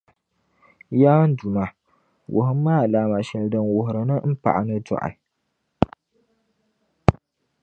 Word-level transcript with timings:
Yaa 1.01 1.23
n 1.27 1.31
Duuma! 1.37 1.65
Wuhimi 2.33 2.61
ma 2.63 2.73
alaama 2.83 3.19
shεli 3.27 3.47
din 3.51 3.67
wuhiri 3.71 4.01
ni 4.09 4.15
m 4.29 4.33
paɣani 4.41 4.75
dɔɣi 4.85 5.11